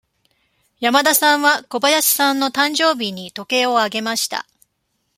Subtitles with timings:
[0.79, 4.47] 山田さんは小林さんの誕生日に時計をあげました。